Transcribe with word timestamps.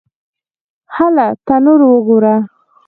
_هله! 0.95 1.27
تنور 1.47 1.79
وګوره! 1.93 2.35